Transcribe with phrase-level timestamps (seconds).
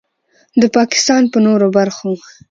[0.61, 2.11] د پاکستان په نورو برخو